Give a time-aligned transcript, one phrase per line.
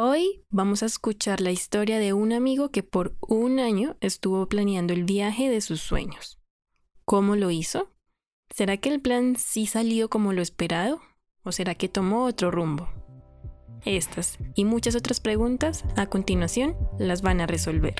[0.00, 4.92] Hoy vamos a escuchar la historia de un amigo que por un año estuvo planeando
[4.92, 6.38] el viaje de sus sueños.
[7.04, 7.90] ¿Cómo lo hizo?
[8.48, 11.00] ¿Será que el plan sí salió como lo esperado?
[11.42, 12.88] ¿O será que tomó otro rumbo?
[13.84, 17.96] Estas y muchas otras preguntas a continuación las van a resolver.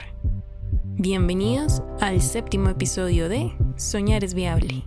[0.85, 4.85] Bienvenidos al séptimo episodio de Soñar es viable.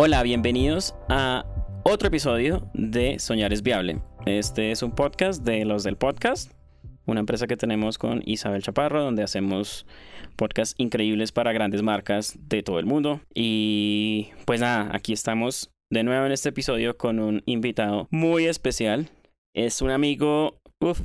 [0.00, 1.44] Hola, bienvenidos a
[1.82, 4.00] otro episodio de Soñar es Viable.
[4.26, 6.52] Este es un podcast de los del podcast,
[7.04, 9.86] una empresa que tenemos con Isabel Chaparro, donde hacemos
[10.36, 13.22] podcasts increíbles para grandes marcas de todo el mundo.
[13.34, 19.08] Y pues nada, aquí estamos de nuevo en este episodio con un invitado muy especial.
[19.52, 21.00] Es un amigo, uff,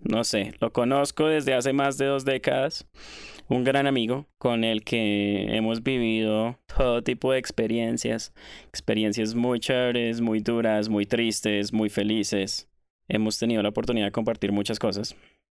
[0.00, 2.84] no sé, lo conozco desde hace más de dos décadas
[3.48, 8.32] un gran amigo con el que hemos vivido todo tipo de experiencias,
[8.68, 12.68] experiencias muy chéveres, muy duras, muy tristes, muy felices.
[13.08, 15.14] Hemos tenido la oportunidad de compartir muchas cosas.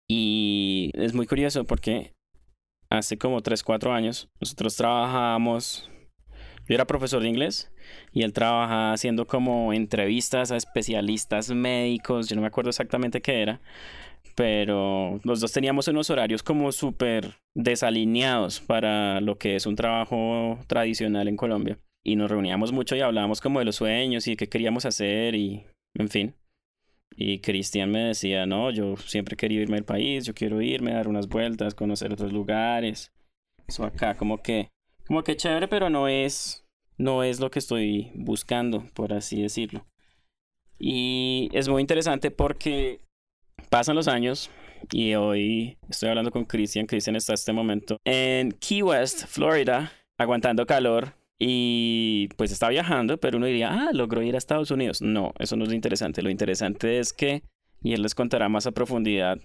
[0.09, 2.13] Y es muy curioso porque
[2.91, 5.91] hace como 3, 4 años nosotros trabajábamos,
[6.67, 7.73] yo era profesor de inglés
[8.13, 13.43] y él trabajaba haciendo como entrevistas a especialistas médicos, yo no me acuerdo exactamente qué
[13.43, 13.61] era,
[14.35, 20.59] pero los dos teníamos unos horarios como súper desalineados para lo que es un trabajo
[20.67, 21.79] tradicional en Colombia.
[22.05, 25.65] Y nos reuníamos mucho y hablábamos como de los sueños y qué queríamos hacer y,
[25.95, 26.35] en fin.
[27.17, 31.09] Y Cristian me decía, no, yo siempre querido irme al país, yo quiero irme, dar
[31.09, 33.13] unas vueltas, conocer otros lugares.
[33.67, 34.69] Eso acá como que,
[35.07, 36.67] como que chévere, pero no es,
[36.99, 39.87] no es lo que estoy buscando, por así decirlo.
[40.79, 43.01] Y es muy interesante porque
[43.75, 44.53] Pasan los años
[44.93, 46.87] y hoy estoy hablando con Christian.
[46.87, 53.19] Christian está en este momento en Key West, Florida, aguantando calor y pues está viajando,
[53.19, 55.03] pero uno diría, ah, logró ir a Estados Unidos.
[55.03, 56.23] No, eso no es lo interesante.
[56.23, 57.43] Lo interesante es que,
[57.83, 59.41] y él les contará más a profundidad,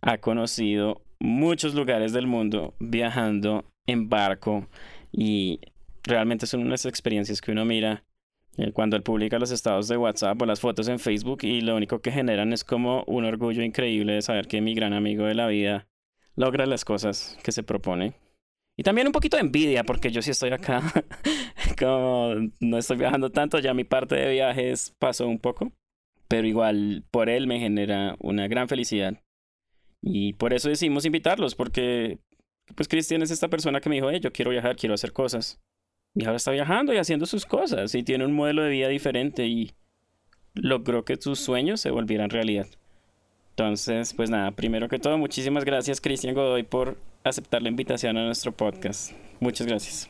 [0.00, 4.66] ha conocido muchos lugares del mundo viajando en barco
[5.12, 5.60] y
[6.02, 8.02] realmente son unas experiencias que uno mira
[8.72, 12.00] cuando él publica los estados de WhatsApp o las fotos en Facebook y lo único
[12.00, 15.46] que generan es como un orgullo increíble de saber que mi gran amigo de la
[15.46, 15.86] vida
[16.34, 18.14] logra las cosas que se propone.
[18.76, 20.82] Y también un poquito de envidia porque yo sí estoy acá,
[21.78, 25.72] como no estoy viajando tanto, ya mi parte de viajes pasó un poco,
[26.28, 29.20] pero igual por él me genera una gran felicidad.
[30.00, 32.18] Y por eso decidimos invitarlos, porque
[32.74, 35.60] pues Cristian es esta persona que me dijo, hey, yo quiero viajar, quiero hacer cosas.
[36.18, 39.46] Y ahora está viajando y haciendo sus cosas y tiene un modelo de vida diferente
[39.46, 39.70] y
[40.54, 42.66] logró que sus sueños se volvieran realidad.
[43.50, 48.26] Entonces, pues nada, primero que todo, muchísimas gracias Cristian Godoy por aceptar la invitación a
[48.26, 49.12] nuestro podcast.
[49.38, 50.08] Muchas gracias.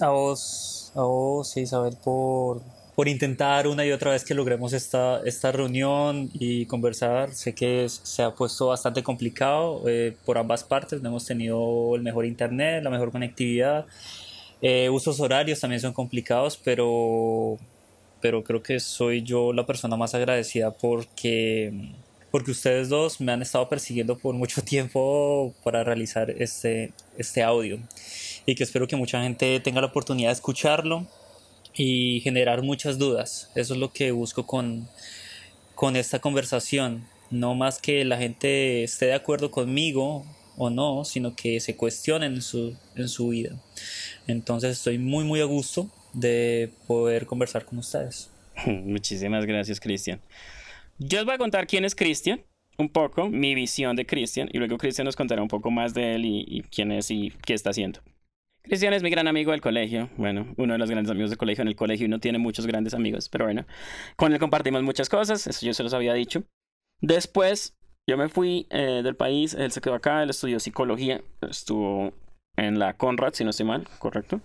[0.00, 2.62] A vos, a vos, Isabel, por,
[2.94, 7.34] por intentar una y otra vez que logremos esta, esta reunión y conversar.
[7.34, 11.02] Sé que se ha puesto bastante complicado eh, por ambas partes.
[11.02, 13.84] No hemos tenido el mejor internet, la mejor conectividad
[14.60, 17.58] eh, usos horarios también son complicados, pero,
[18.20, 21.92] pero creo que soy yo la persona más agradecida porque,
[22.30, 27.78] porque ustedes dos me han estado persiguiendo por mucho tiempo para realizar este, este audio
[28.46, 31.06] y que espero que mucha gente tenga la oportunidad de escucharlo
[31.74, 33.50] y generar muchas dudas.
[33.54, 34.88] Eso es lo que busco con,
[35.76, 37.06] con esta conversación.
[37.30, 40.24] No más que la gente esté de acuerdo conmigo
[40.58, 43.56] o no, sino que se cuestionen en su, en su vida.
[44.26, 48.30] Entonces estoy muy, muy a gusto de poder conversar con ustedes.
[48.66, 50.20] Muchísimas gracias, Cristian.
[50.98, 52.42] Yo os voy a contar quién es Cristian,
[52.76, 56.16] un poco, mi visión de Cristian, y luego Cristian nos contará un poco más de
[56.16, 58.00] él y, quién es y qué está haciendo.
[58.62, 61.62] Cristian es mi gran amigo del colegio, bueno, uno de los grandes amigos del colegio
[61.62, 63.64] en el colegio y no tiene muchos grandes amigos, pero bueno,
[64.16, 66.42] con él compartimos muchas cosas, eso yo se los había dicho.
[67.00, 67.77] Después
[68.08, 72.14] yo me fui eh, del país, él se quedó acá, él estudió psicología, estuvo
[72.56, 74.40] en la Conrad, si no estoy mal, ¿correcto?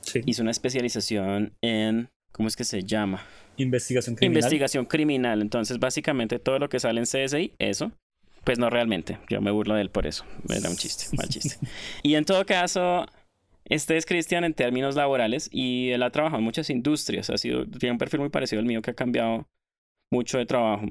[0.00, 0.22] Sí.
[0.24, 3.22] Hizo una especialización en, ¿cómo es que se llama?
[3.58, 4.38] Investigación criminal.
[4.38, 5.42] Investigación criminal.
[5.42, 7.92] Entonces, básicamente todo lo que sale en CSI, eso.
[8.44, 9.18] Pues no realmente.
[9.28, 10.24] Yo me burlo de él por eso.
[10.48, 11.58] Era un chiste, mal chiste.
[12.02, 13.04] y en todo caso,
[13.66, 17.28] este es Cristian en términos laborales y él ha trabajado en muchas industrias.
[17.28, 19.46] Ha sido, tiene un perfil muy parecido al mío que ha cambiado
[20.10, 20.86] mucho de trabajo.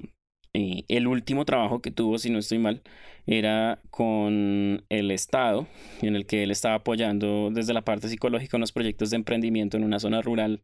[0.58, 2.82] Y el último trabajo que tuvo, si no estoy mal,
[3.28, 5.68] era con el Estado,
[6.02, 9.84] en el que él estaba apoyando desde la parte psicológica unos proyectos de emprendimiento en
[9.84, 10.64] una zona rural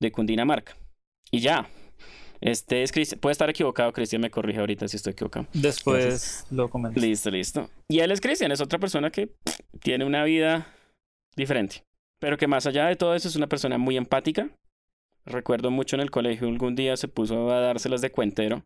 [0.00, 0.78] de Cundinamarca.
[1.30, 1.68] Y ya.
[2.40, 3.20] Este es Cristian.
[3.20, 5.46] Puede estar equivocado, Cristian me corrige ahorita si estoy equivocado.
[5.52, 6.98] Después lo comento.
[6.98, 7.68] Listo, listo.
[7.88, 9.34] Y él es Cristian, es otra persona que
[9.80, 10.74] tiene una vida
[11.36, 11.82] diferente.
[12.18, 14.48] pero que más allá de todo eso es una persona muy empática.
[15.26, 18.64] Recuerdo mucho en el colegio algún día se puso a dárselas de cuentero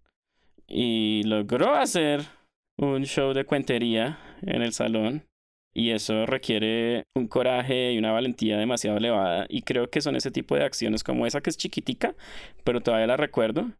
[0.70, 2.22] y logró hacer
[2.78, 5.24] un show de cuentería en el salón
[5.74, 10.30] y eso requiere un coraje y una valentía demasiado elevada y creo que son ese
[10.30, 12.14] tipo de acciones como esa que es chiquitica,
[12.64, 13.70] pero todavía la recuerdo,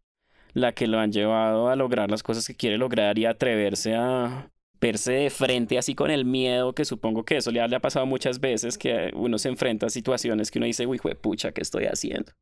[0.53, 4.51] la que lo han llevado a lograr las cosas que quiere lograr y atreverse a
[4.81, 8.41] verse de frente así con el miedo que supongo que eso le ha, pasado muchas
[8.41, 12.33] veces que uno se enfrenta a situaciones que uno dice, uy, pucha, ¿qué estoy haciendo?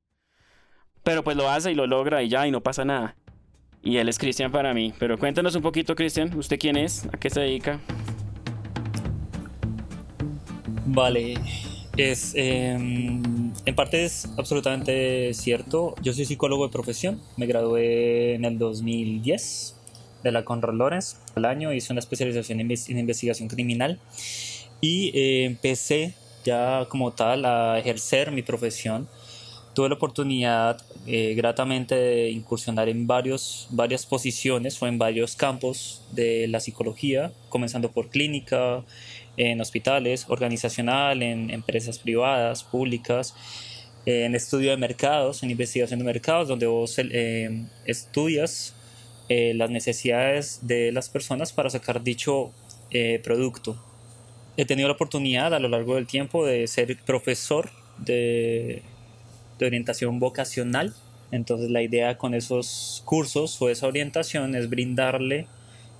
[1.02, 3.16] Pero pues lo hace y lo logra y ya, y no pasa nada.
[3.82, 4.92] Y él es Cristian para mí.
[4.98, 7.06] Pero cuéntanos un poquito, Cristian, ¿usted quién es?
[7.12, 7.80] ¿A qué se dedica?
[10.86, 11.34] Vale,
[11.98, 15.94] es, em, en parte es absolutamente cierto.
[16.00, 19.74] Yo soy psicólogo de profesión, me gradué en el 2010
[20.22, 24.00] de la Conrad Lorenz al año, hice una especialización en, investigación criminal
[24.80, 26.14] y eh, empecé
[26.44, 29.08] ya como tal a ejercer mi profesión.
[29.74, 36.02] Tuve la oportunidad eh, gratamente de incursionar en varios, varias posiciones o en varios campos
[36.12, 38.84] de la psicología, comenzando por clínica,
[39.38, 43.34] en hospitales, organizacional, en empresas privadas, públicas,
[44.04, 48.74] en estudio de mercados, en investigación de mercados, donde vos eh, estudias
[49.28, 52.50] eh, las necesidades de las personas para sacar dicho
[52.90, 53.76] eh, producto.
[54.56, 58.82] He tenido la oportunidad a lo largo del tiempo de ser profesor de,
[59.58, 60.94] de orientación vocacional.
[61.30, 65.46] Entonces la idea con esos cursos o esa orientación es brindarle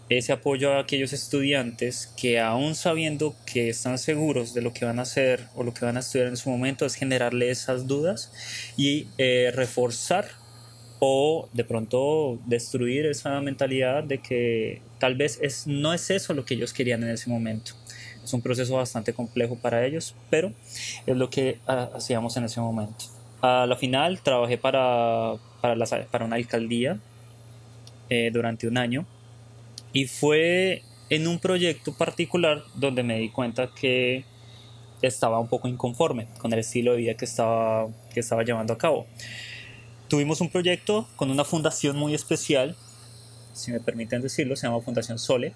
[0.08, 4.98] ese apoyo a aquellos estudiantes que aún sabiendo que están seguros de lo que van
[4.98, 8.32] a hacer o lo que van a estudiar en su momento es generarle esas dudas
[8.76, 10.26] y eh, reforzar
[11.00, 16.44] o de pronto destruir esa mentalidad de que tal vez es, no es eso lo
[16.44, 17.72] que ellos querían en ese momento.
[18.24, 20.52] Es un proceso bastante complejo para ellos, pero
[21.06, 23.17] es lo que ah, hacíamos en ese momento.
[23.40, 26.98] A la final trabajé para, para, la, para una alcaldía
[28.10, 29.06] eh, durante un año.
[29.92, 34.24] Y fue en un proyecto particular donde me di cuenta que
[35.02, 38.78] estaba un poco inconforme con el estilo de vida que estaba, que estaba llevando a
[38.78, 39.06] cabo.
[40.08, 42.76] Tuvimos un proyecto con una fundación muy especial,
[43.52, 45.52] si me permiten decirlo, se llama Fundación Sole.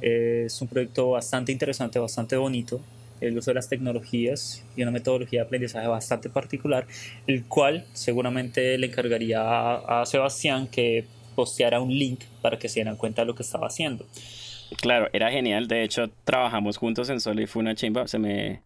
[0.00, 2.80] Es un proyecto bastante interesante, bastante bonito,
[3.26, 6.86] el uso de las tecnologías y una metodología de aprendizaje bastante particular,
[7.26, 11.04] el cual seguramente le encargaría a, a Sebastián que
[11.34, 14.06] posteara un link para que se dieran cuenta de lo que estaba haciendo.
[14.80, 15.68] Claro, era genial.
[15.68, 18.08] De hecho, trabajamos juntos en Sole y fue una chimba.
[18.08, 18.62] Se me,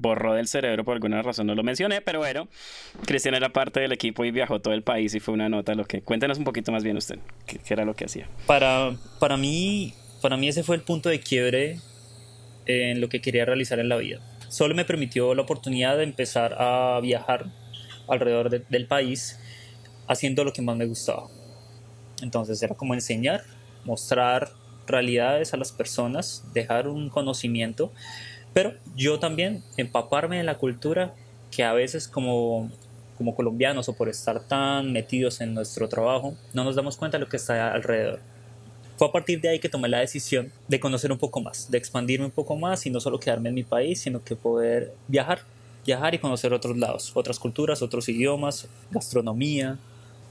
[0.00, 2.48] borró del cerebro por alguna razón, no lo mencioné, pero bueno,
[3.06, 5.84] Cristian era parte del equipo y viajó todo el país y fue una nota lo
[5.84, 6.02] que...
[6.02, 8.26] Cuéntenos un poquito más bien usted, qué, era lo que hacía.
[8.46, 9.92] Para, para, mí,
[10.22, 11.78] para mí ese fue el punto de quiebre
[12.70, 14.20] en lo que quería realizar en la vida.
[14.48, 17.46] Solo me permitió la oportunidad de empezar a viajar
[18.08, 19.38] alrededor del país
[20.08, 21.28] haciendo lo que más me gustaba.
[22.22, 23.42] Entonces era como enseñar,
[23.84, 24.50] mostrar
[24.86, 27.92] realidades a las personas, dejar un conocimiento
[28.52, 31.14] pero yo también empaparme en la cultura
[31.50, 32.70] que a veces como,
[33.16, 37.24] como colombianos o por estar tan metidos en nuestro trabajo, no nos damos cuenta de
[37.24, 38.20] lo que está alrededor.
[39.00, 41.78] Fue a partir de ahí que tomé la decisión de conocer un poco más, de
[41.78, 45.40] expandirme un poco más y no solo quedarme en mi país, sino que poder viajar,
[45.86, 49.78] viajar y conocer otros lados, otras culturas, otros idiomas, gastronomía,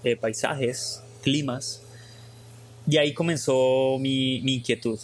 [0.04, 1.82] eh, paisajes, climas.
[2.86, 5.00] Y ahí comenzó mi, mi inquietud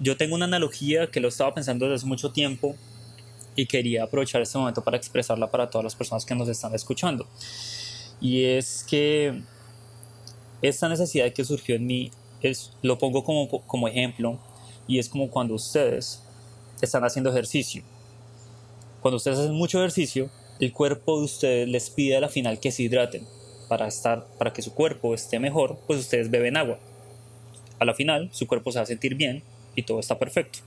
[0.00, 2.74] yo tengo una analogía que lo estaba pensando desde hace mucho tiempo
[3.56, 7.28] y quería aprovechar este momento para expresarla para todas las personas que nos están escuchando.
[8.20, 9.40] Y es que
[10.62, 12.10] esta necesidad que surgió en mí,
[12.42, 14.38] es, lo pongo como, como ejemplo,
[14.86, 16.22] y es como cuando ustedes
[16.80, 17.82] están haciendo ejercicio.
[19.00, 20.30] Cuando ustedes hacen mucho ejercicio,
[20.60, 23.26] el cuerpo de ustedes les pide a la final que se hidraten.
[23.68, 26.78] Para, estar, para que su cuerpo esté mejor, pues ustedes beben agua.
[27.78, 29.42] A la final, su cuerpo se va a sentir bien
[29.76, 30.60] y todo está perfecto.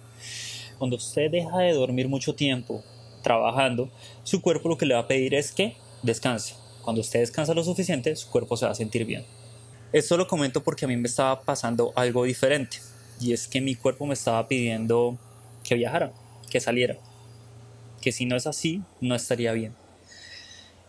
[0.78, 2.84] Cuando usted deja de dormir mucho tiempo
[3.24, 3.90] trabajando,
[4.24, 6.56] su cuerpo lo que le va a pedir es que descanse.
[6.84, 9.26] Cuando usted descansa lo suficiente, su cuerpo se va a sentir bien.
[9.94, 12.78] Esto lo comento porque a mí me estaba pasando algo diferente
[13.20, 15.18] y es que mi cuerpo me estaba pidiendo
[15.66, 16.14] que viajara,
[16.50, 16.96] que saliera,
[18.02, 19.74] que si no es así, no estaría bien.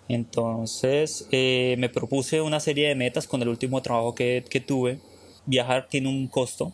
[0.08, 5.00] Entonces eh, me propuse una serie de metas con el último trabajo que, que tuve.
[5.46, 6.72] Viajar tiene un costo,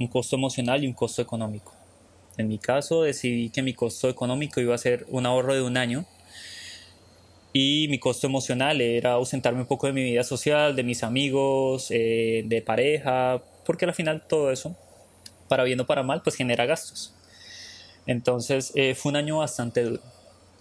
[0.00, 1.72] un costo emocional y un costo económico.
[2.38, 5.76] En mi caso decidí que mi costo económico iba a ser un ahorro de un
[5.76, 6.06] año
[7.52, 11.88] y mi costo emocional era ausentarme un poco de mi vida social, de mis amigos,
[11.90, 14.76] eh, de pareja, porque al final todo eso,
[15.48, 17.14] para bien o para mal, pues genera gastos.
[18.06, 20.02] Entonces eh, fue un año bastante duro.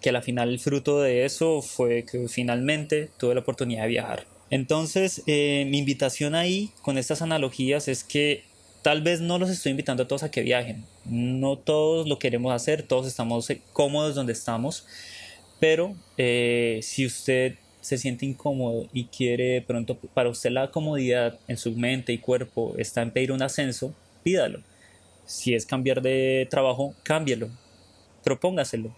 [0.01, 3.89] que a la final el fruto de eso fue que finalmente tuve la oportunidad de
[3.89, 4.25] viajar.
[4.49, 8.43] Entonces, eh, mi invitación ahí con estas analogías es que
[8.81, 10.85] tal vez no los estoy invitando a todos a que viajen.
[11.05, 14.85] No todos lo queremos hacer, todos estamos cómodos donde estamos,
[15.61, 21.55] pero eh, si usted se siente incómodo y quiere pronto, para usted la comodidad en
[21.55, 24.61] su mente y cuerpo está en pedir un ascenso, pídalo.
[25.25, 27.49] Si es cambiar de trabajo, cámbielo.
[28.23, 28.93] Propóngaselo.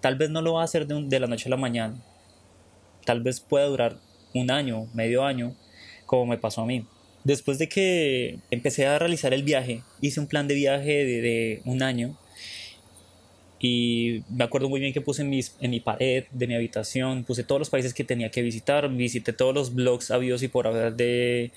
[0.00, 2.02] Tal vez no lo va a hacer de, de la noche a la mañana.
[3.04, 3.98] Tal vez pueda durar
[4.34, 5.54] un año, medio año,
[6.06, 6.86] como me pasó a mí.
[7.24, 11.82] Después de que empecé a realizar el viaje, hice un plan de viaje de, un
[11.82, 12.16] año
[13.58, 17.24] y me acuerdo muy bien que puse en, mis, en mi pared de mi habitación,
[17.24, 20.66] puse todos los países que tenía que visitar, visité todos los blogs habidos y por
[20.66, 21.52] haber de,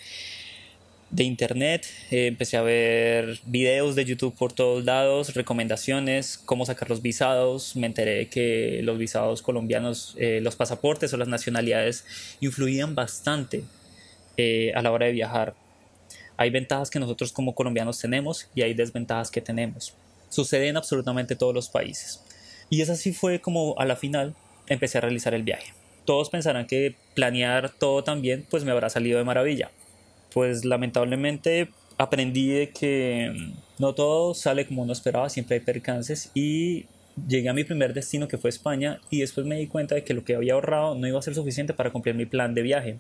[1.12, 6.90] de internet, eh, empecé a ver videos de YouTube por todos lados, recomendaciones, cómo sacar
[6.90, 12.06] los visados, me enteré que los visados colombianos, eh, los pasaportes o las nacionalidades
[12.40, 13.64] influían bastante
[14.38, 15.54] eh, a la hora de viajar.
[16.38, 19.94] Hay ventajas que nosotros como colombianos tenemos y hay desventajas que tenemos.
[20.30, 22.24] Sucede en absolutamente todos los países.
[22.70, 24.36] Y es así fue como a la final
[24.68, 25.74] empecé a realizar el viaje.
[26.06, 29.72] Todos pensarán que planear todo también pues me habrá salido de maravilla
[30.34, 36.32] pues lamentablemente aprendí de que mm, no todo sale como uno esperaba, siempre hay percances
[36.34, 36.86] y
[37.28, 40.14] llegué a mi primer destino que fue España y después me di cuenta de que
[40.14, 42.98] lo que había ahorrado no iba a ser suficiente para cumplir mi plan de viaje.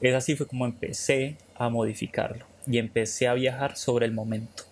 [0.00, 4.64] Es así fue como empecé a modificarlo y empecé a viajar sobre el momento.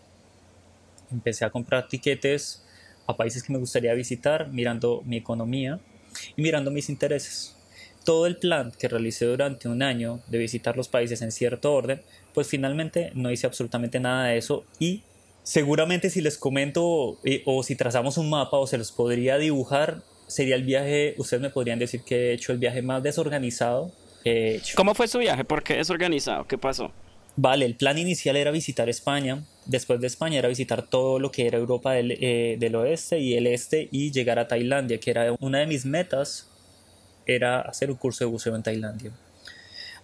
[1.11, 2.65] Empecé a comprar tiquetes
[3.07, 5.81] a países que me gustaría visitar mirando mi economía
[6.37, 7.57] y mirando mis intereses
[8.05, 12.03] todo el plan que realicé durante un año de visitar los países en cierto orden,
[12.35, 15.03] pues finalmente no hice absolutamente nada de eso y
[15.43, 20.03] seguramente si les comento eh, o si trazamos un mapa o se los podría dibujar,
[20.27, 23.91] sería el viaje, ustedes me podrían decir que he hecho el viaje más desorganizado
[24.23, 24.75] que hecho.
[24.77, 25.45] ¿Cómo fue su viaje?
[25.45, 26.47] ¿Por qué desorganizado?
[26.47, 26.93] ¿Qué pasó?
[27.37, 31.47] Vale, el plan inicial era visitar España, después de España era visitar todo lo que
[31.47, 35.35] era Europa del, eh, del oeste y el este y llegar a Tailandia, que era
[35.41, 36.49] una de mis metas
[37.27, 39.13] era hacer un curso de buceo en Tailandia.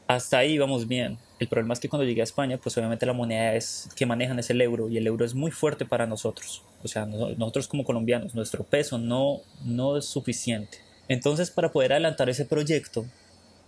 [0.07, 1.19] Hasta ahí vamos bien.
[1.38, 4.38] El problema es que cuando llegué a España, pues obviamente la moneda es, que manejan
[4.38, 6.62] es el euro y el euro es muy fuerte para nosotros.
[6.83, 10.79] O sea, nosotros como colombianos, nuestro peso no, no es suficiente.
[11.09, 13.07] Entonces, para poder adelantar ese proyecto,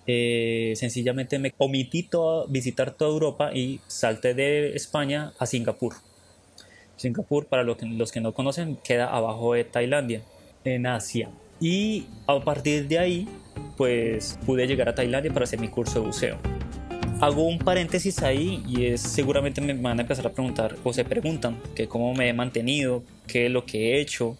[0.06, 5.94] eh, sencillamente me omití todo, visitar toda Europa y salté de España a Singapur.
[6.97, 10.23] Singapur, para los que, los que no conocen, queda abajo de Tailandia,
[10.64, 11.30] en Asia.
[11.61, 13.28] Y a partir de ahí,
[13.76, 16.38] pues pude llegar a Tailandia para hacer mi curso de buceo.
[17.21, 21.04] Hago un paréntesis ahí y es seguramente me van a empezar a preguntar o se
[21.04, 24.37] preguntan que cómo me he mantenido, qué es lo que he hecho.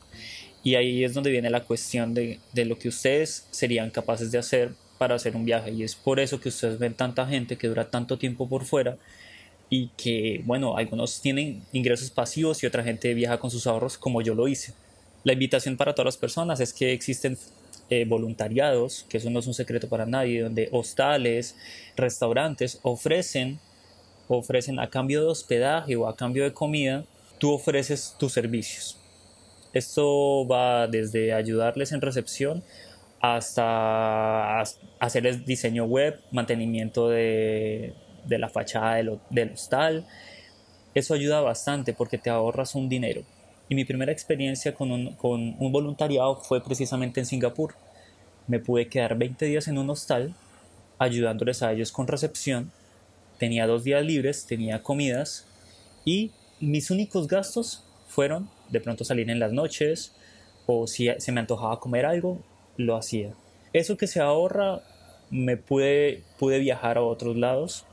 [0.64, 4.38] Y ahí es donde viene la cuestión de, de lo que ustedes serían capaces de
[4.38, 5.73] hacer para hacer un viaje.
[5.73, 8.99] Y es por eso que ustedes ven tanta gente que dura tanto tiempo por fuera
[9.68, 14.23] y que, bueno, algunos tienen ingresos pasivos y otra gente viaja con sus ahorros como
[14.23, 14.75] yo lo hice.
[15.25, 17.37] La invitación para todas las personas es que existen
[17.90, 21.56] eh, voluntariados, que eso no es un secreto para nadie, donde hostales,
[21.97, 23.59] restaurantes ofrecen,
[24.28, 27.04] ofrecen a cambio de hospedaje o a cambio de comida,
[27.38, 28.97] tú ofreces tus servicios.
[29.73, 32.62] Esto va desde ayudarles en recepción
[33.23, 34.61] hasta
[34.99, 37.95] hacerles diseño web, mantenimiento de,
[38.29, 40.05] la fachada del, del hostal.
[40.93, 43.23] Eso ayuda bastante porque te ahorras un dinero.
[43.69, 47.75] Y mi primera experiencia con un, con un voluntariado fue precisamente en Singapur.
[48.49, 50.35] Me pude quedar 20 días en un hostal
[50.99, 52.73] ayudándoles a ellos con recepción.
[53.38, 55.47] Tenía dos días libres, tenía comidas
[56.05, 60.12] y mis únicos gastos fueron de pronto salir en las noches
[60.67, 62.43] o si se me antojaba comer algo,
[62.76, 63.33] lo hacía.
[63.73, 64.83] Eso que se ahorra,
[65.31, 67.87] me pude, pude viajar a otros lados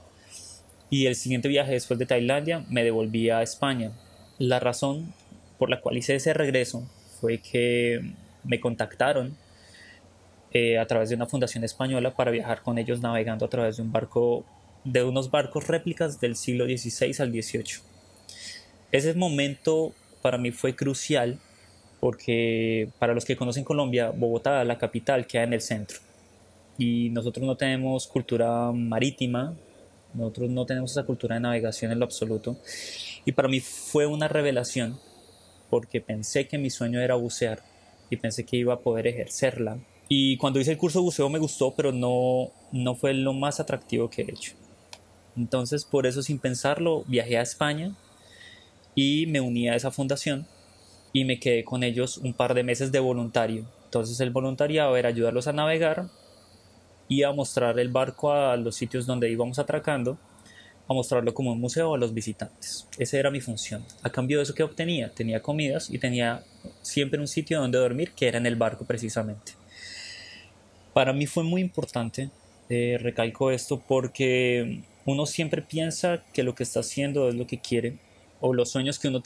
[0.90, 3.92] y el siguiente viaje después de Tailandia me devolví a España.
[4.38, 5.14] La razón
[5.58, 8.02] por la cual hice ese regreso fue que
[8.44, 9.38] me contactaron
[10.52, 13.84] eh, a través de una fundación española para viajar con ellos navegando a través de
[13.84, 14.46] un barco,
[14.84, 17.84] de unos barcos réplicas del siglo XVI al XVIII.
[18.92, 21.40] Ese momento para mí fue crucial
[22.00, 26.00] porque para los que conocen Colombia, Bogotá, la capital, queda en el centro.
[26.78, 29.54] Y nosotros no tenemos cultura marítima,
[30.14, 32.58] nosotros no tenemos esa cultura de navegación en lo absoluto.
[33.26, 34.98] Y para mí fue una revelación
[35.70, 37.62] porque pensé que mi sueño era bucear
[38.10, 39.78] y pensé que iba a poder ejercerla.
[40.08, 43.60] Y cuando hice el curso de buceo me gustó, pero no, no fue lo más
[43.60, 44.54] atractivo que he hecho.
[45.38, 47.96] Entonces, por eso, sin pensarlo, viajé a España
[48.96, 50.48] y me uní a esa fundación
[51.14, 53.66] y me quedé con ellos un par de meses de voluntario.
[53.86, 56.08] Entonces el voluntariado era ayudarlos a navegar
[57.08, 60.18] y a mostrar el barco a los sitios donde íbamos atracando,
[60.88, 62.88] a mostrarlo como un museo a los visitantes.
[62.98, 63.84] Esa era mi función.
[64.04, 66.44] A cambio de eso que obtenía, tenía comidas y tenía
[66.82, 69.54] siempre un sitio donde dormir, que era en el barco precisamente.
[70.94, 72.30] Para mí fue muy importante,
[72.70, 77.60] eh, recalco esto, porque uno siempre piensa que lo que está haciendo es lo que
[77.60, 77.98] quiere,
[78.42, 79.22] o los sueños que uno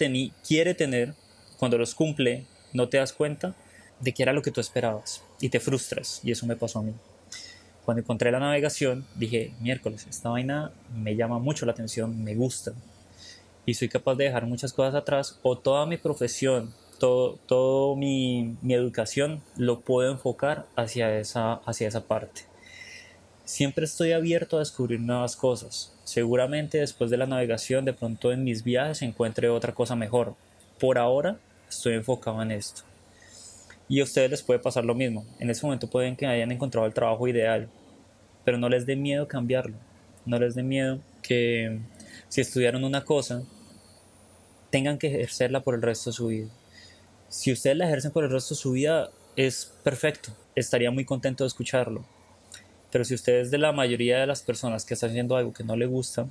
[0.47, 1.13] quiere tener,
[1.63, 2.43] cuando los cumple,
[2.74, 3.55] no te das cuenta
[4.01, 6.84] de que era lo que tú esperabas y te frustras, y eso me pasó a
[6.84, 6.91] mí.
[7.86, 12.74] Cuando encontré la navegación, dije, miércoles, esta vaina me llama mucho la atención, me gusta.
[13.65, 18.58] Y soy capaz de dejar muchas cosas atrás o toda mi profesión, todo, todo mi,
[18.62, 22.41] mi, educación lo puedo enfocar hacia esa, hacia esa parte.
[23.46, 25.96] Siempre estoy abierto a descubrir nuevas cosas.
[26.03, 30.36] Seguramente después de la navegación, de pronto en mis viajes encuentre otra cosa mejor.
[30.77, 31.38] Por ahora
[31.75, 32.83] estoy enfocado en esto.
[33.87, 35.25] Y a ustedes les puede pasar lo mismo.
[35.39, 37.69] En ese momento pueden que hayan encontrado el trabajo ideal,
[38.43, 39.75] pero no les dé miedo cambiarlo.
[40.25, 41.79] No les dé miedo que
[42.29, 43.43] si estudiaron una cosa,
[44.69, 46.49] tengan que ejercerla por el resto de su vida.
[47.29, 50.31] Si ustedes la ejercen por el resto de su vida, es perfecto.
[50.55, 52.05] Estaría muy contento de escucharlo.
[52.91, 55.75] Pero si ustedes de la mayoría de las personas que están haciendo algo que no
[55.75, 56.27] le gusta,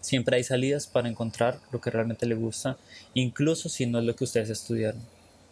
[0.00, 2.76] siempre hay salidas para encontrar lo que realmente le gusta,
[3.14, 5.00] incluso si no es lo que ustedes estudiaron.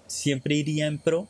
[0.07, 1.27] Siempre iría en pro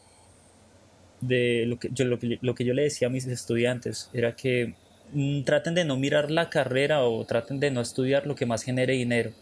[1.21, 4.75] de lo que, yo, lo, que, yo le decía a mis estudiantes era que
[5.13, 8.63] mm, traten de no mirar la carrera o traten de no estudiar lo que más
[8.63, 9.33] genere dinero.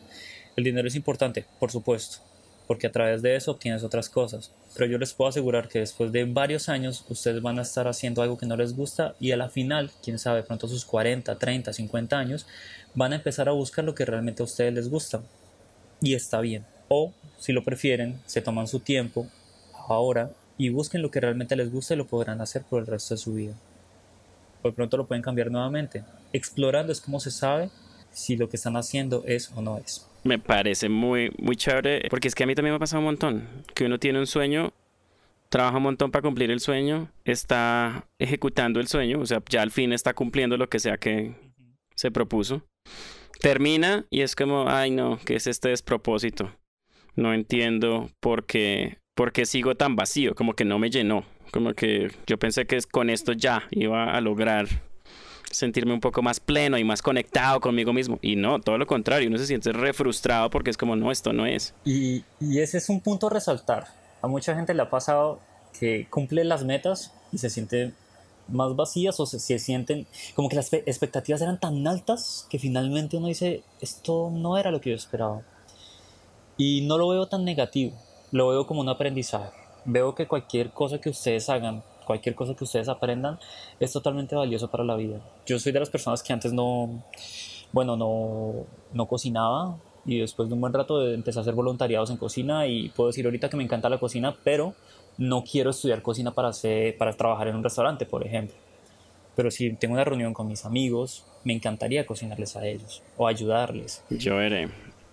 [0.56, 2.18] El dinero es importante, por supuesto,
[2.66, 4.50] porque a través de eso obtienes otras cosas.
[4.74, 8.22] Pero yo les puedo asegurar que después de varios años ustedes van a estar haciendo
[8.22, 11.38] algo que no les gusta y a la final, quién sabe, pronto a sus 40,
[11.38, 12.46] 30, 50 años,
[12.94, 15.22] van a empezar a buscar lo que realmente a ustedes les gusta.
[16.00, 16.64] Y está bien.
[16.88, 19.26] O, si lo prefieren, se toman su tiempo
[19.88, 23.14] ahora y busquen lo que realmente les gusta y lo podrán hacer por el resto
[23.14, 23.54] de su vida.
[24.62, 26.04] Por pronto lo pueden cambiar nuevamente.
[26.32, 27.70] Explorando es como se sabe
[28.12, 30.06] si lo que están haciendo es o no es.
[30.24, 33.06] Me parece muy, muy chévere, porque es que a mí también me ha pasado un
[33.06, 34.72] montón, que uno tiene un sueño,
[35.50, 39.70] trabaja un montón para cumplir el sueño, está ejecutando el sueño, o sea, ya al
[39.70, 41.34] fin está cumpliendo lo que sea que
[41.94, 42.62] se propuso.
[43.40, 46.50] Termina y es como, ay no, ¿qué es este despropósito?
[47.16, 52.10] No entiendo por qué porque sigo tan vacío, como que no me llenó, como que
[52.26, 54.66] yo pensé que con esto ya iba a lograr
[55.54, 58.18] sentirme un poco más pleno y más conectado conmigo mismo.
[58.22, 61.32] Y no, todo lo contrario, uno se siente re frustrado porque es como, no, esto
[61.32, 61.74] no es.
[61.84, 63.86] Y, y ese es un punto a resaltar.
[64.22, 65.40] A mucha gente le ha pasado
[65.78, 67.92] que cumple las metas y se siente
[68.48, 73.16] más vacías o se, se, sienten como que las expectativas eran tan altas que finalmente
[73.16, 75.42] uno dice, esto no era lo que yo esperaba.
[76.56, 77.94] Y no lo veo tan negativo
[78.34, 79.52] lo veo como un aprendizaje.
[79.84, 83.38] Veo que cualquier cosa que ustedes hagan, cualquier cosa que ustedes aprendan,
[83.80, 85.20] es totalmente valioso para la vida.
[85.46, 87.02] Yo soy de las personas que antes no,
[87.72, 92.16] bueno, no, no cocinaba y después de un buen rato empecé a hacer voluntariados en
[92.16, 94.74] cocina y puedo decir ahorita que me encanta la cocina, pero
[95.18, 98.56] no quiero estudiar cocina para, hacer, para trabajar en un restaurante, por ejemplo.
[99.36, 104.04] Pero si tengo una reunión con mis amigos, me encantaría cocinarles a ellos o ayudarles.
[104.10, 104.68] Yo veré.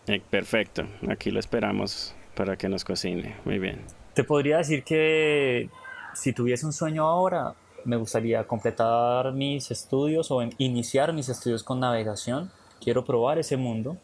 [0.08, 0.84] Eh, perfecto.
[1.10, 3.36] Aquí lo esperamos para que nos cocine.
[3.46, 3.82] Muy bien.
[4.14, 5.70] Te podría decir que
[6.14, 11.80] si tuviese un sueño ahora, me gustaría completar mis estudios o iniciar mis estudios con
[11.80, 12.52] navegación.
[12.80, 13.98] Quiero probar ese mundo.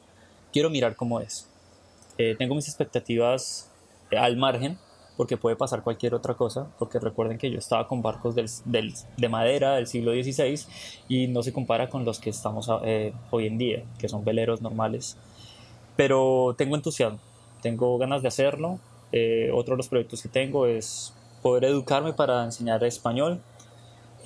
[0.51, 1.49] Quiero mirar cómo es.
[2.17, 3.69] Eh, tengo mis expectativas
[4.17, 4.77] al margen
[5.17, 9.75] porque puede pasar cualquier otra cosa, porque recuerden que yo estaba con barcos de madera
[9.75, 10.59] del siglo XVI
[11.09, 14.61] y no se compara con los que estamos eh, hoy en día, que son veleros
[14.61, 15.17] normales.
[15.95, 17.19] Pero tengo entusiasmo,
[17.63, 18.79] tengo ganas de hacerlo.
[19.11, 23.41] Eh, otro de los proyectos que tengo es poder educarme para enseñar español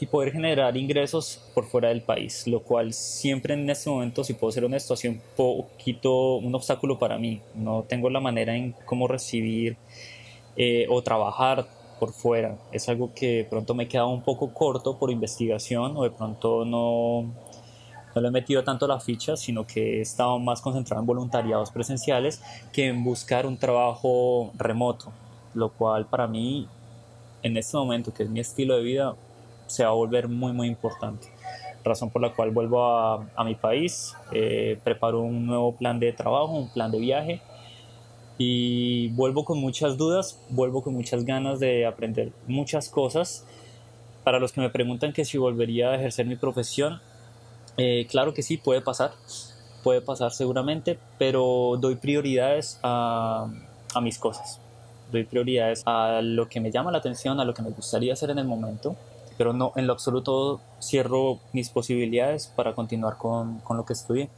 [0.02, 4.34] y poder generar ingresos por fuera del país, lo cual siempre en este momento, si
[4.34, 7.42] puedo ser honesto, ha sido un poquito un obstáculo para mí.
[7.54, 9.78] No tengo la manera en cómo recibir
[10.56, 11.68] eh, o trabajar
[12.00, 12.58] por fuera.
[12.72, 17.32] Es algo que pronto me queda un poco corto por investigación o de pronto no,
[18.16, 21.70] no le he metido tanto la ficha, sino que he estado más concentrado en voluntariados
[21.70, 22.42] presenciales
[22.74, 25.12] que en buscar un trabajo remoto,
[25.54, 26.68] lo cual para mí
[27.44, 29.16] en este momento, que es mi estilo de vida,
[29.68, 31.28] se va a volver muy muy importante.
[31.84, 36.14] Razón por la cual vuelvo a, a mi país, eh, preparo un nuevo plan de
[36.14, 37.42] trabajo, un plan de viaje
[38.38, 43.46] y vuelvo con muchas dudas, vuelvo con muchas ganas de aprender muchas cosas.
[44.24, 47.02] Para los que me preguntan que si volvería a ejercer mi profesión,
[47.78, 49.12] eh, claro que sí, puede pasar,
[49.84, 53.48] puede pasar seguramente, pero doy prioridades a,
[53.94, 54.60] a mis cosas.
[55.12, 58.30] Doy prioridades a lo que me llama la atención, a lo que me gustaría hacer
[58.30, 58.96] en el momento,
[59.38, 64.30] pero no en lo absoluto cierro mis posibilidades para continuar con, con lo que estudié.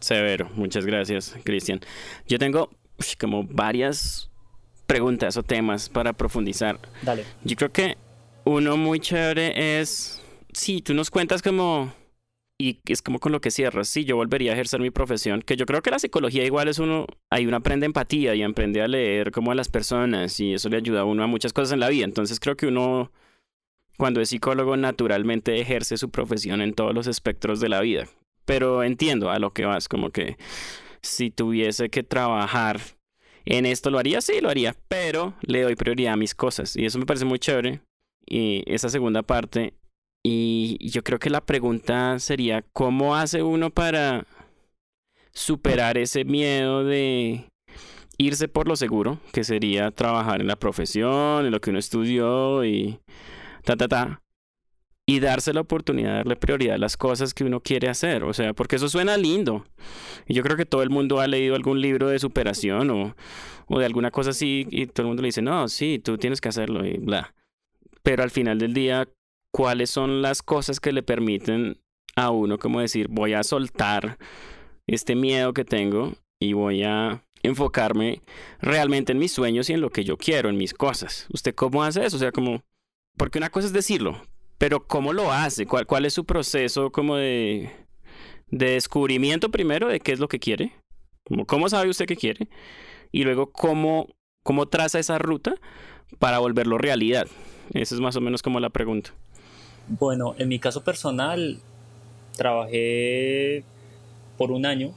[0.00, 1.80] Severo, muchas gracias, Cristian.
[2.26, 2.70] Yo tengo
[3.18, 4.30] como varias
[4.86, 6.78] preguntas o temas para profundizar.
[7.02, 7.24] Dale.
[7.44, 7.96] Yo creo que
[8.44, 10.20] uno muy chévere es,
[10.52, 11.92] sí, tú nos cuentas como
[12.60, 13.88] y es como con lo que cierras.
[13.88, 16.78] Sí, yo volvería a ejercer mi profesión, que yo creo que la psicología igual es
[16.78, 20.68] uno, ahí uno aprende empatía y aprende a leer como a las personas y eso
[20.68, 22.04] le ayuda a uno a muchas cosas en la vida.
[22.04, 23.12] Entonces creo que uno,
[23.96, 28.08] cuando es psicólogo, naturalmente ejerce su profesión en todos los espectros de la vida.
[28.44, 30.36] Pero entiendo a lo que vas, como que
[31.00, 32.78] si tuviese que trabajar
[33.46, 34.20] en esto, ¿lo haría?
[34.20, 37.38] Sí, lo haría, pero le doy prioridad a mis cosas y eso me parece muy
[37.38, 37.80] chévere.
[38.26, 39.72] Y esa segunda parte
[40.22, 44.26] y yo creo que la pregunta sería, ¿cómo hace uno para
[45.32, 47.50] superar ese miedo de
[48.18, 52.64] irse por lo seguro, que sería trabajar en la profesión, en lo que uno estudió
[52.64, 53.00] y
[53.64, 54.22] ta, ta, ta,
[55.06, 58.24] y darse la oportunidad de darle prioridad a las cosas que uno quiere hacer?
[58.24, 59.64] O sea, porque eso suena lindo.
[60.26, 63.16] Y yo creo que todo el mundo ha leído algún libro de superación o,
[63.66, 66.40] o de alguna cosa así y todo el mundo le dice, no, sí, tú tienes
[66.40, 67.34] que hacerlo y bla.
[68.02, 69.08] Pero al final del día,
[69.52, 71.78] cuáles son las cosas que le permiten
[72.16, 74.18] a uno como decir, voy a soltar
[74.86, 78.20] este miedo que tengo y voy a enfocarme
[78.60, 81.26] realmente en mis sueños y en lo que yo quiero, en mis cosas.
[81.32, 82.16] ¿Usted cómo hace eso?
[82.16, 82.62] O sea, como,
[83.16, 84.20] porque una cosa es decirlo,
[84.58, 85.66] pero ¿cómo lo hace?
[85.66, 87.70] ¿Cuál, cuál es su proceso como de,
[88.48, 90.74] de descubrimiento primero de qué es lo que quiere?
[91.46, 92.48] ¿Cómo sabe usted qué quiere?
[93.12, 94.08] Y luego, ¿cómo,
[94.42, 95.54] ¿cómo traza esa ruta
[96.18, 97.28] para volverlo realidad?
[97.72, 99.14] Esa es más o menos como la pregunta.
[99.98, 101.58] Bueno, en mi caso personal,
[102.36, 103.64] trabajé
[104.38, 104.94] por un año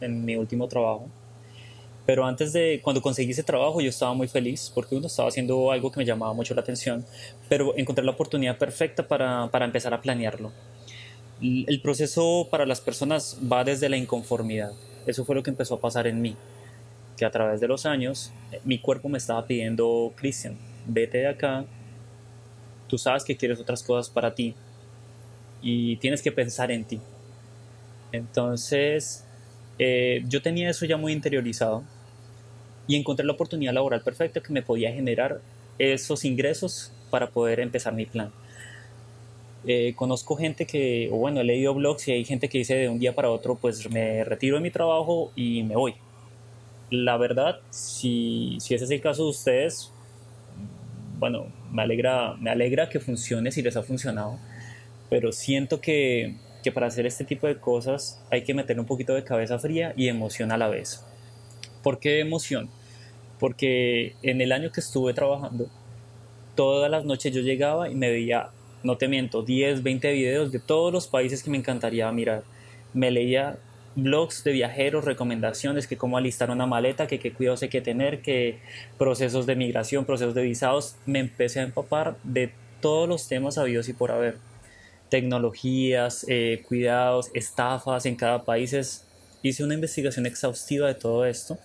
[0.00, 1.08] en mi último trabajo.
[2.06, 5.72] Pero antes de, cuando conseguí ese trabajo, yo estaba muy feliz porque uno estaba haciendo
[5.72, 7.04] algo que me llamaba mucho la atención,
[7.48, 10.52] pero encontré la oportunidad perfecta para, para empezar a planearlo.
[11.42, 14.70] El proceso para las personas va desde la inconformidad.
[15.08, 16.36] Eso fue lo que empezó a pasar en mí,
[17.16, 18.30] que a través de los años
[18.64, 20.56] mi cuerpo me estaba pidiendo, Cristian,
[20.86, 21.64] vete de acá,
[22.88, 24.54] tú sabes que quieres otras cosas para ti
[25.62, 27.00] y tienes que pensar en ti.
[28.12, 29.24] Entonces,
[29.78, 31.82] eh, yo tenía eso ya muy interiorizado
[32.86, 35.40] y encontré la oportunidad laboral perfecta que me podía generar
[35.78, 38.32] esos ingresos para poder empezar mi plan.
[39.66, 42.88] Eh, conozco gente que, o bueno, he leído blogs y hay gente que dice de
[42.88, 45.94] un día para otro, pues me retiro de mi trabajo y me voy.
[46.90, 49.92] La verdad, si, si ese es el caso de ustedes,
[51.18, 54.38] bueno, me alegra, me alegra que funcione si les ha funcionado,
[55.08, 59.14] pero siento que, que para hacer este tipo de cosas hay que meter un poquito
[59.14, 61.04] de cabeza fría y emoción a la vez.
[61.82, 62.68] ¿Por qué emoción?
[63.38, 65.68] Porque en el año que estuve trabajando,
[66.54, 68.50] todas las noches yo llegaba y me veía,
[68.82, 72.42] no te miento, 10, 20 videos de todos los países que me encantaría mirar.
[72.92, 73.58] Me leía
[73.96, 78.20] blogs de viajeros, recomendaciones, que cómo alistar una maleta, que qué cuidados hay que tener,
[78.20, 78.58] que
[78.98, 80.96] procesos de migración, procesos de visados.
[81.06, 84.36] Me empecé a empapar de todos los temas habidos y por haber.
[85.08, 89.04] Tecnologías, eh, cuidados, estafas en cada país.
[89.42, 91.58] hice una investigación exhaustiva de todo esto.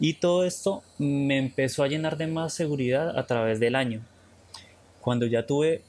[0.00, 4.04] Y todo esto me empezó a llenar de más seguridad a través del año.
[5.00, 5.82] Cuando ya tuve,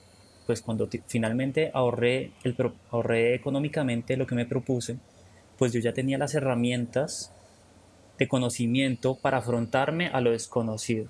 [0.45, 2.55] pues cuando finalmente ahorré, el,
[2.91, 4.97] ahorré económicamente lo que me propuse,
[5.57, 7.31] pues yo ya tenía las herramientas
[8.17, 11.07] de conocimiento para afrontarme a lo desconocido,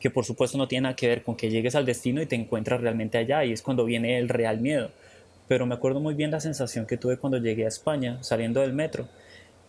[0.00, 2.36] que por supuesto no tiene nada que ver con que llegues al destino y te
[2.36, 4.90] encuentras realmente allá, y es cuando viene el real miedo.
[5.48, 8.72] Pero me acuerdo muy bien la sensación que tuve cuando llegué a España, saliendo del
[8.72, 9.08] metro,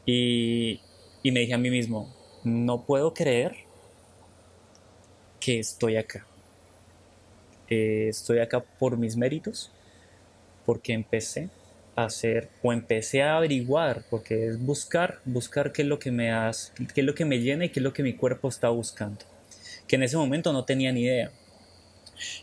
[0.05, 0.81] y,
[1.23, 3.55] me dije a mí mismo, no puedo creer
[5.39, 6.25] que estoy acá.
[7.69, 9.71] Eh, estoy acá por mis méritos,
[10.65, 11.49] porque empecé
[11.95, 16.71] hacer o empecé a averiguar, porque es buscar, buscar qué es lo que me hace,
[16.93, 19.19] qué es lo que me llena y qué es lo que mi cuerpo está buscando,
[19.87, 21.31] que en ese momento no tenía ni idea.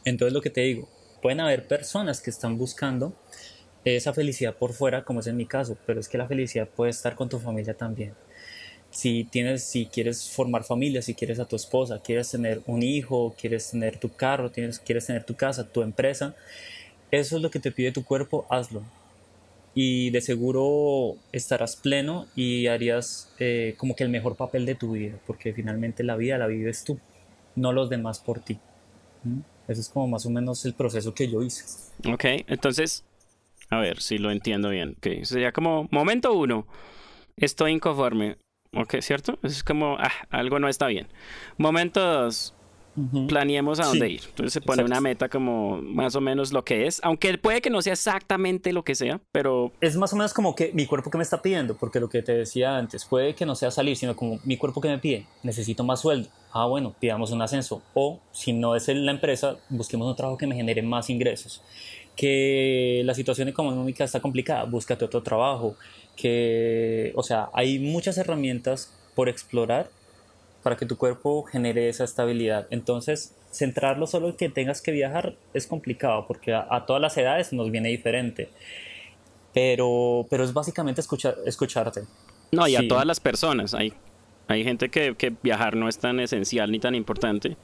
[0.04, 0.88] Entonces lo que te digo,
[1.22, 3.14] pueden haber personas que están buscando
[3.84, 6.90] esa felicidad por fuera, como es en mi caso, pero es que la felicidad puede
[6.90, 8.14] estar con tu familia también.
[8.90, 13.34] Si tienes, si quieres formar familia, si quieres a tu esposa, quieres tener un hijo,
[13.40, 16.34] quieres tener tu carro, tienes, quieres tener tu casa, tu empresa,
[17.10, 18.82] eso es lo que te pide tu cuerpo, hazlo
[19.74, 24.92] y de seguro estarás pleno y harías eh, como que el mejor papel de tu
[24.92, 26.98] vida, porque finalmente la vida la vives tú,
[27.56, 28.58] no los demás por ti.
[29.22, 29.40] ¿Mm?
[29.68, 31.64] Ese es como más o menos el proceso que yo hice.
[32.12, 33.04] Ok, entonces,
[33.68, 34.96] a ver si lo entiendo bien.
[34.98, 35.24] Okay.
[35.24, 36.66] Sería como, momento uno,
[37.36, 38.36] estoy inconforme.
[38.72, 39.38] Ok, ¿cierto?
[39.42, 41.08] Es como, ah, algo no está bien.
[41.56, 42.54] Momento dos,
[43.28, 44.22] planeemos a dónde ir.
[44.28, 47.70] Entonces se pone una meta como más o menos lo que es, aunque puede que
[47.70, 49.72] no sea exactamente lo que sea, pero...
[49.80, 52.22] Es más o menos como que mi cuerpo que me está pidiendo, porque lo que
[52.22, 55.26] te decía antes, puede que no sea salir, sino como mi cuerpo que me pide,
[55.42, 56.28] necesito más sueldo.
[56.52, 57.82] Ah, bueno, pidamos un ascenso.
[57.94, 61.62] O si no es en la empresa, busquemos un trabajo que me genere más ingresos.
[62.16, 65.76] Que la situación económica está complicada, búscate otro trabajo.
[66.16, 69.90] Que, o sea, hay muchas herramientas por explorar
[70.62, 72.66] para que tu cuerpo genere esa estabilidad.
[72.70, 77.52] Entonces, centrarlo solo en que tengas que viajar es complicado porque a, todas las edades
[77.52, 78.50] nos viene diferente.
[79.52, 82.02] Pero, pero es básicamente escuchar, escucharte.
[82.52, 83.74] No, y a todas las personas.
[83.74, 83.92] Hay,
[84.48, 87.56] hay gente que, que viajar no es tan esencial ni tan importante.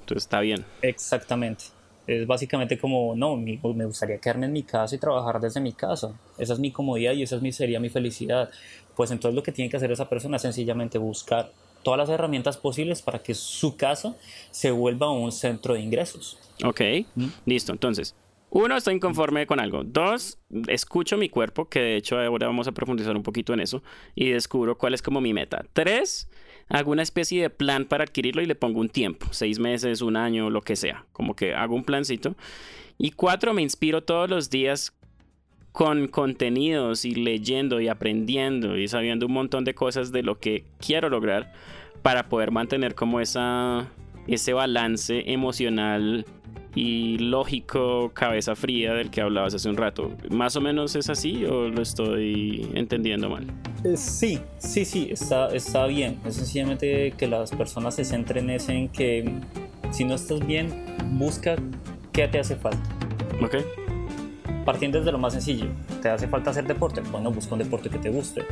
[0.00, 0.64] Entonces está bien.
[0.82, 1.64] Exactamente.
[2.06, 6.12] Es básicamente como, no, me gustaría quedarme en mi casa y trabajar desde mi casa.
[6.36, 8.50] Esa es mi comodidad y esa es mi, sería mi felicidad.
[8.94, 11.50] Pues entonces lo que tiene que hacer esa persona es sencillamente buscar
[11.84, 14.16] todas las herramientas posibles para que su casa
[14.50, 16.38] se vuelva un centro de ingresos.
[16.64, 16.80] Ok,
[17.14, 17.26] ¿Mm?
[17.46, 17.70] listo.
[17.70, 18.16] Entonces,
[18.50, 19.82] uno, estoy inconforme con algo.
[19.82, 23.82] Dos, escucho mi cuerpo, que de hecho ahora vamos a profundizar un poquito en eso,
[24.14, 25.64] y descubro cuál es como mi meta.
[25.72, 26.28] Tres,
[26.68, 30.16] hago una especie de plan para adquirirlo y le pongo un tiempo, seis meses, un
[30.16, 31.04] año, lo que sea.
[31.12, 32.36] Como que hago un plancito.
[32.96, 34.94] Y cuatro, me inspiro todos los días
[35.74, 40.62] con contenidos y leyendo y aprendiendo y sabiendo un montón de cosas de lo que
[40.78, 41.52] quiero lograr
[42.00, 43.88] para poder mantener como esa
[44.28, 46.24] ese balance emocional
[46.76, 50.12] y lógico, cabeza fría del que hablabas hace un rato.
[50.30, 53.44] ¿Más o menos es así o lo estoy entendiendo mal?
[53.82, 56.20] Eh, sí, sí, sí, está, está bien.
[56.24, 59.40] Es sencillamente que las personas se centren en que
[59.90, 60.68] si no estás bien,
[61.18, 61.56] busca
[62.12, 62.88] qué te hace falta.
[63.42, 63.83] Ok
[64.64, 65.66] partiendo desde lo más sencillo,
[66.02, 67.00] ¿te hace falta hacer deporte?
[67.00, 68.44] Bueno, busca un deporte que te guste.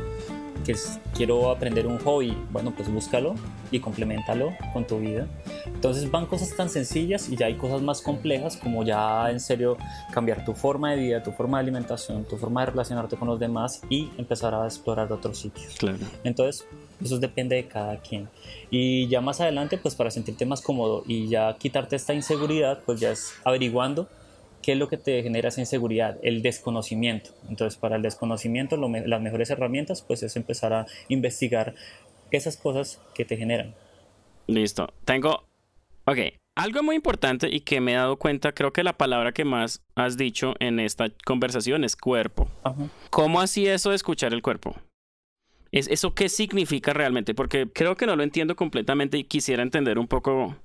[0.65, 0.75] Que
[1.13, 3.35] quiero aprender un hobby, bueno, pues búscalo
[3.69, 5.27] y complementalo con tu vida.
[5.65, 9.77] Entonces van cosas tan sencillas y ya hay cosas más complejas como ya en serio
[10.13, 13.39] cambiar tu forma de vida, tu forma de alimentación, tu forma de relacionarte con los
[13.39, 15.75] demás y empezar a explorar otros sitios.
[15.77, 15.97] Claro.
[16.23, 16.65] Entonces,
[17.03, 18.29] eso depende de cada quien.
[18.71, 23.01] Y ya más adelante, pues para sentirte más cómodo y ya quitarte esta inseguridad, pues
[23.01, 24.07] ya es averiguando
[24.63, 26.17] ¿Qué es lo que te genera esa inseguridad?
[26.23, 27.31] El desconocimiento.
[27.49, 31.75] Entonces, para el desconocimiento, las mejores herramientas pues es empezar a investigar
[32.31, 33.75] esas cosas que te generan.
[34.47, 34.91] Listo.
[35.05, 35.43] Tengo...
[36.05, 36.17] Ok.
[36.55, 39.81] Algo muy importante y que me he dado cuenta, creo que la palabra que más
[39.95, 42.47] has dicho en esta conversación es cuerpo.
[43.09, 44.75] ¿Cómo así eso de escuchar el cuerpo?
[45.71, 47.33] ¿Es ¿Eso qué significa realmente?
[47.33, 50.55] Porque creo que no lo entiendo completamente y quisiera entender un poco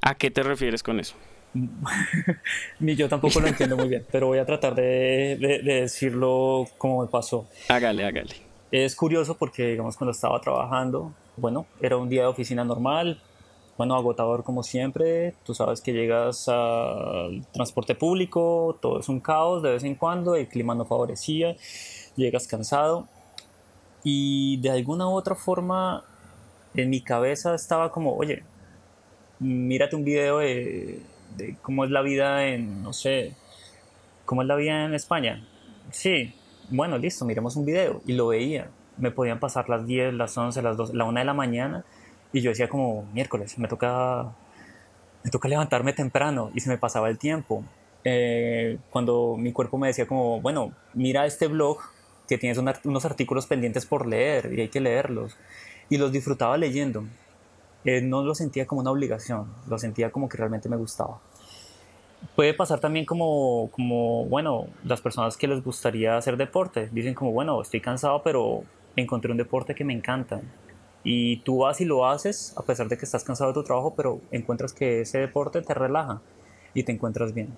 [0.00, 1.16] a qué te refieres con eso.
[2.80, 7.08] Ni yo tampoco lo entiendo muy bien, pero voy a tratar de, decirlo como me
[7.08, 7.46] pasó.
[7.68, 8.34] Hágale, hágale.
[8.70, 13.20] Es curioso porque, digamos, cuando estaba trabajando, bueno, era un día de oficina normal,
[13.78, 19.62] bueno, agotador como siempre, tú sabes que llegas al transporte público, todo es un caos
[19.62, 21.56] de vez en cuando, el clima no favorecía,
[22.16, 23.06] llegas cansado
[24.02, 26.04] y de alguna u otra forma
[26.74, 28.42] en mi cabeza estaba como, oye,
[29.38, 31.00] mírate un video de
[31.36, 33.34] de cómo es la vida en, no sé,
[34.24, 35.46] cómo es la vida en España.
[35.90, 36.34] Sí,
[36.70, 38.02] bueno, listo, miremos un video.
[38.06, 38.68] Y lo veía.
[38.98, 41.84] Me podían pasar las 10, las 11, las 2, la 1 de la mañana.
[42.32, 44.32] Y yo decía como, miércoles, me toca,
[45.24, 46.50] me toca levantarme temprano.
[46.54, 47.64] Y se me pasaba el tiempo.
[48.04, 51.78] Eh, cuando mi cuerpo me decía como, bueno, mira este blog
[52.28, 55.36] que tienes unos artículos pendientes por leer y hay que leerlos.
[55.88, 57.04] Y los disfrutaba leyendo.
[57.84, 61.20] Eh, no lo sentía como una obligación, lo sentía como que realmente me gustaba.
[62.34, 67.32] Puede pasar también como, como, bueno, las personas que les gustaría hacer deporte, dicen como,
[67.32, 68.64] bueno, estoy cansado, pero
[68.96, 70.40] encontré un deporte que me encanta.
[71.04, 73.94] Y tú vas y lo haces, a pesar de que estás cansado de tu trabajo,
[73.96, 76.20] pero encuentras que ese deporte te relaja
[76.74, 77.56] y te encuentras bien.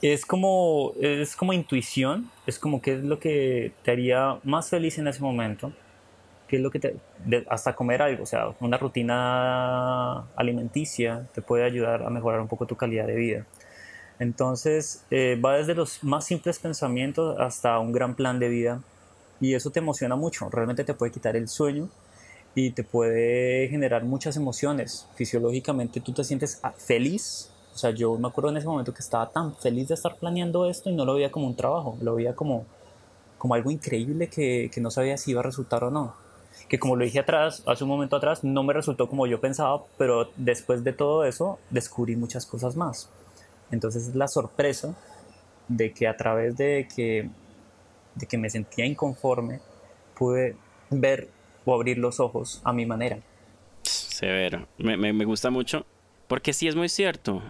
[0.00, 4.96] Es como, es como intuición, es como qué es lo que te haría más feliz
[4.98, 5.72] en ese momento
[6.48, 6.96] qué es lo que te,
[7.48, 12.66] hasta comer algo, o sea, una rutina alimenticia te puede ayudar a mejorar un poco
[12.66, 13.46] tu calidad de vida.
[14.18, 18.82] Entonces, eh, va desde los más simples pensamientos hasta un gran plan de vida
[19.40, 21.88] y eso te emociona mucho, realmente te puede quitar el sueño
[22.54, 25.06] y te puede generar muchas emociones.
[25.14, 29.02] Fisiológicamente tú te sientes ah, feliz, o sea, yo me acuerdo en ese momento que
[29.02, 32.16] estaba tan feliz de estar planeando esto y no lo veía como un trabajo, lo
[32.16, 32.64] veía como,
[33.36, 36.27] como algo increíble que, que no sabía si iba a resultar o no
[36.68, 39.82] que como lo dije atrás, hace un momento atrás, no me resultó como yo pensaba,
[39.96, 43.10] pero después de todo eso descubrí muchas cosas más.
[43.70, 44.94] Entonces es la sorpresa
[45.68, 47.28] de que a través de que,
[48.14, 49.60] de que me sentía inconforme,
[50.14, 50.56] pude
[50.90, 51.28] ver
[51.64, 53.18] o abrir los ojos a mi manera.
[53.82, 54.66] Severo.
[54.78, 55.86] Me, me, me gusta mucho
[56.26, 57.42] porque sí es muy cierto.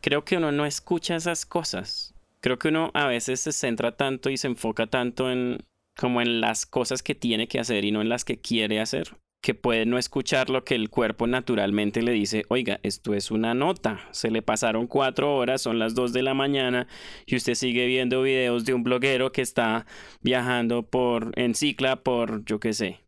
[0.00, 2.14] Creo que uno no escucha esas cosas.
[2.40, 5.64] Creo que uno a veces se centra tanto y se enfoca tanto en
[5.96, 9.16] como en las cosas que tiene que hacer y no en las que quiere hacer
[9.42, 13.54] que puede no escuchar lo que el cuerpo naturalmente le dice, oiga, esto es una
[13.54, 16.86] nota, se le pasaron cuatro horas, son las dos de la mañana
[17.26, 19.84] y usted sigue viendo videos de un bloguero que está
[20.20, 23.00] viajando por en cicla por, yo qué sé,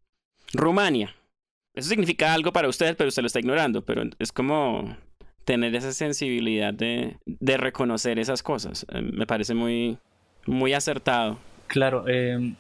[0.53, 1.15] Rumania.
[1.73, 4.97] Eso significa algo para usted, pero usted lo está ignorando, pero es como
[5.45, 8.87] tener esa sensibilidad de, de reconocer esas cosas.
[8.93, 9.99] Eh, me parece muy,
[10.47, 11.39] muy acertado.
[11.67, 12.55] Claro, eh,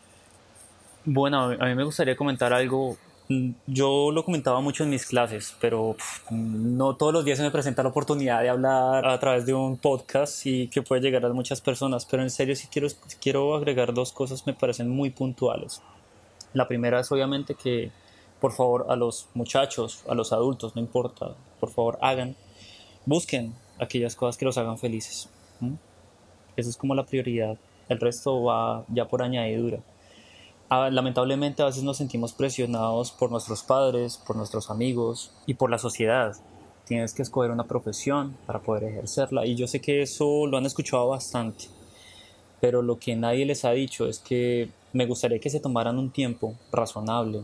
[1.05, 2.97] bueno, a mí me gustaría comentar algo
[3.29, 5.97] Mm, yo lo comentaba mucho en mis clases, pero
[6.31, 9.79] no todos los días se me presenta la oportunidad de hablar a través de un
[9.79, 12.05] podcast y que puede llegar a muchas personas.
[12.05, 12.89] Pero en serio, si quiero,
[13.21, 15.81] quiero agregar dos cosas, me parecen muy puntuales.
[16.53, 17.91] La primera es obviamente que,
[18.41, 22.37] por favor, a los muchachos, a los adultos, no importa, por favor, hagan,
[23.07, 25.31] busquen aquellas cosas que los hagan felices.
[26.57, 27.57] Esa es como la prioridad.
[27.89, 29.81] El resto va ya por añadidura
[30.91, 35.79] lamentablemente a veces nos sentimos presionados por nuestros padres, por nuestros amigos y por la
[35.79, 36.37] sociedad.
[36.85, 40.67] Tienes que escoger una profesión para poder ejercerla y yo sé que eso lo han
[40.67, 41.67] escuchado bastante,
[42.61, 46.11] pero lo que nadie les ha dicho es que me gustaría que se tomaran un
[46.11, 47.43] tiempo razonable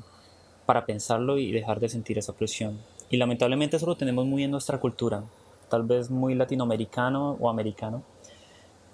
[0.67, 2.79] para pensarlo y dejar de sentir esa presión.
[3.11, 5.25] Y lamentablemente eso lo tenemos muy en nuestra cultura,
[5.69, 8.03] tal vez muy latinoamericano o americano,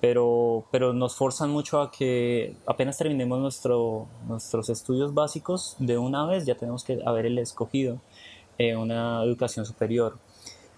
[0.08, 6.24] pero, pero nos forzan mucho a que apenas terminemos nuestro, nuestros estudios básicos, de una
[6.26, 7.98] vez ya tenemos que haber escogido
[8.56, 10.16] eh, una educación superior.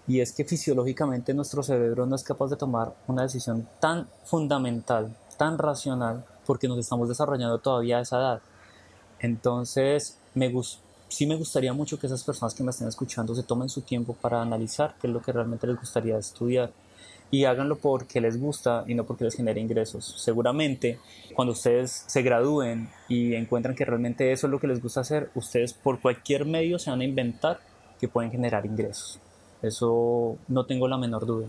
[0.07, 5.15] Y es que fisiológicamente nuestro cerebro no es capaz de tomar una decisión tan fundamental,
[5.37, 8.41] tan racional, porque nos estamos desarrollando todavía a esa edad.
[9.19, 10.51] Entonces, me
[11.07, 14.15] sí me gustaría mucho que esas personas que me estén escuchando se tomen su tiempo
[14.19, 16.71] para analizar qué es lo que realmente les gustaría estudiar
[17.31, 20.15] y háganlo porque les gusta y no porque les genere ingresos.
[20.17, 20.99] Seguramente
[21.35, 25.29] cuando ustedes se gradúen y encuentran que realmente eso es lo que les gusta hacer,
[25.35, 27.59] ustedes por cualquier medio se van a inventar
[27.99, 29.19] que pueden generar ingresos.
[29.61, 31.47] Eso no tengo la menor duda.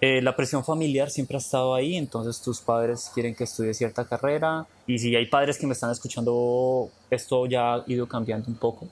[0.00, 4.04] Eh, la presión familiar siempre ha estado ahí, entonces tus padres quieren que estudies cierta
[4.04, 8.54] carrera y si hay padres que me están escuchando, esto ya ha ido cambiando un
[8.54, 8.86] poco.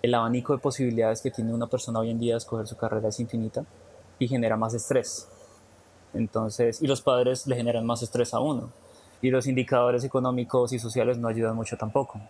[0.00, 3.08] El abanico de posibilidades que tiene una persona hoy en día de escoger su carrera
[3.08, 3.64] es infinita
[4.24, 5.28] y genera más estrés.
[6.14, 8.70] Entonces, y los padres le generan más estrés a uno.
[9.20, 12.20] Y los indicadores económicos y sociales no ayudan mucho tampoco.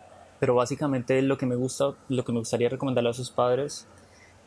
[0.40, 3.86] Pero básicamente lo que me gusta, lo que me gustaría recomendarle a sus padres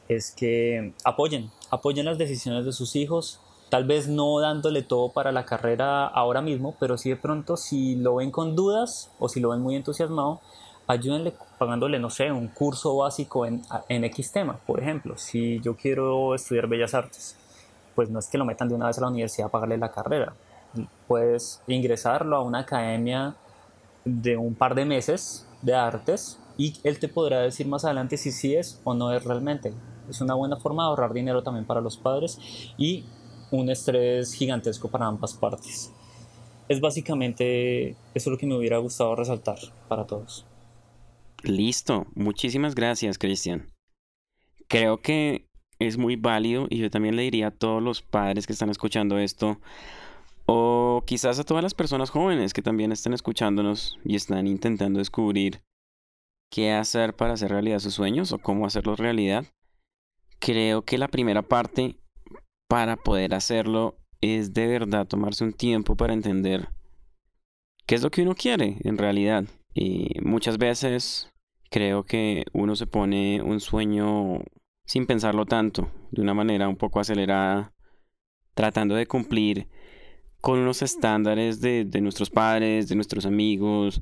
[0.09, 5.31] es que apoyen, apoyen las decisiones de sus hijos, tal vez no dándole todo para
[5.31, 9.39] la carrera ahora mismo, pero sí de pronto si lo ven con dudas o si
[9.39, 10.39] lo ven muy entusiasmado,
[10.87, 14.57] ayúdenle pagándole, no sé, un curso básico en, en X tema.
[14.65, 17.35] Por ejemplo, si yo quiero estudiar Bellas Artes,
[17.95, 19.91] pues no es que lo metan de una vez a la universidad a pagarle la
[19.91, 20.33] carrera.
[21.07, 23.35] Puedes ingresarlo a una academia
[24.05, 28.31] de un par de meses de artes y él te podrá decir más adelante si
[28.31, 29.73] sí es o no es realmente.
[30.09, 32.39] Es una buena forma de ahorrar dinero también para los padres
[32.77, 33.03] y
[33.51, 35.91] un estrés gigantesco para ambas partes.
[36.69, 40.45] Es básicamente eso lo que me hubiera gustado resaltar para todos.
[41.43, 43.71] Listo, muchísimas gracias, Cristian.
[44.67, 45.47] Creo que
[45.79, 49.19] es muy válido y yo también le diría a todos los padres que están escuchando
[49.19, 49.59] esto,
[50.45, 55.61] o quizás a todas las personas jóvenes que también están escuchándonos y están intentando descubrir
[56.49, 59.45] qué hacer para hacer realidad sus sueños o cómo hacerlos realidad.
[60.39, 61.97] Creo que la primera parte
[62.69, 66.69] para poder hacerlo es de verdad tomarse un tiempo para entender
[67.85, 69.45] qué es lo que uno quiere en realidad.
[69.79, 71.31] Y muchas veces
[71.69, 74.43] creo que uno se pone un sueño
[74.85, 77.75] sin pensarlo tanto, de una manera un poco acelerada,
[78.55, 79.67] tratando de cumplir
[80.41, 84.01] con unos estándares de, de nuestros padres, de nuestros amigos,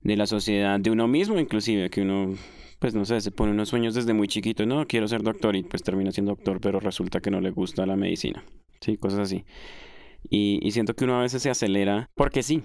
[0.00, 2.34] de la sociedad, de uno mismo inclusive, que uno,
[2.80, 5.62] pues no sé, se pone unos sueños desde muy chiquito, no, quiero ser doctor y
[5.62, 8.42] pues termina siendo doctor, pero resulta que no le gusta la medicina,
[8.80, 9.44] sí, cosas así.
[10.28, 12.64] Y, y siento que uno a veces se acelera porque sí,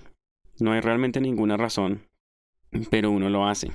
[0.60, 2.01] no hay realmente ninguna razón
[2.89, 3.72] pero uno lo hace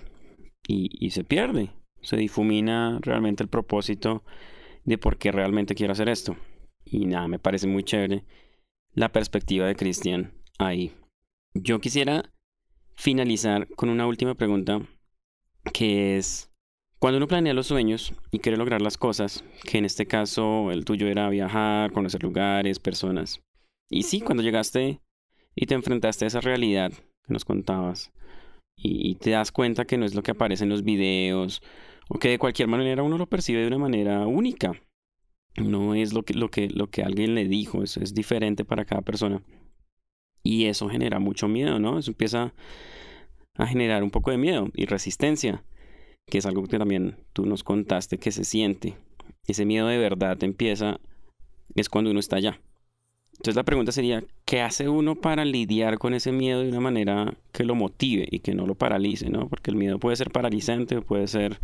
[0.66, 1.70] y, se pierde,
[2.02, 4.24] se difumina realmente el propósito
[4.84, 6.36] de por qué realmente quiero hacer esto.
[6.84, 8.24] Y nada, me parece muy chévere
[8.94, 10.92] la perspectiva de Cristian ahí.
[11.54, 12.32] Yo quisiera
[12.94, 14.80] finalizar con una última pregunta
[15.72, 16.50] que es,
[16.98, 20.84] cuando uno planea los sueños y quiere lograr las cosas, que en este caso el
[20.84, 23.40] tuyo era viajar, conocer lugares, personas,
[23.88, 25.02] y sí, cuando llegaste
[25.54, 28.10] y te enfrentaste a esa realidad que nos contabas,
[28.82, 31.62] y, te das cuenta que no es lo que aparece en los videos
[32.08, 34.72] o que de cualquier manera uno lo percibe de una manera única.
[35.56, 38.84] No es lo que, lo que, lo que alguien le dijo, eso es diferente para
[38.84, 39.42] cada persona.
[40.42, 41.98] Y eso genera mucho miedo, ¿no?
[41.98, 42.54] Eso empieza
[43.54, 45.62] a generar un poco de miedo y resistencia,
[46.26, 48.96] que es algo que también tú nos contaste que se siente.
[49.46, 50.98] Ese miedo de verdad empieza,
[51.76, 52.60] es cuando uno está allá.
[53.42, 57.34] Entonces la pregunta sería, ¿qué hace uno para lidiar con ese miedo de una manera
[57.50, 59.48] que lo motive y que no lo paralice, ¿no?
[59.48, 61.58] Porque el miedo puede ser paralizante, puede ser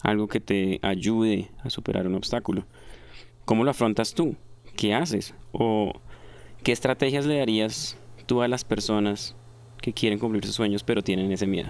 [0.00, 2.64] algo que te ayude a superar un obstáculo.
[3.44, 4.36] ¿Cómo lo afrontas tú?
[4.74, 5.34] ¿Qué haces?
[5.52, 6.00] ¿O
[6.62, 9.36] qué estrategias le darías tú a las personas
[9.82, 11.68] que quieren cumplir sus sueños pero tienen ese miedo?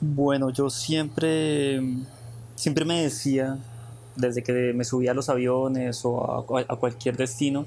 [0.00, 1.82] Bueno, yo siempre,
[2.54, 3.58] siempre me decía,
[4.16, 7.66] desde que me subía a los aviones o a cualquier destino,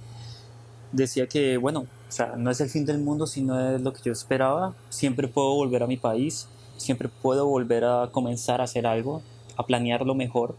[0.91, 4.01] decía que, bueno, o sea, no es el fin del mundo, sino es lo que
[4.03, 4.73] yo esperaba.
[4.89, 9.21] Siempre puedo volver a mi país, siempre puedo volver a comenzar a hacer algo,
[9.55, 10.55] a planearlo mejor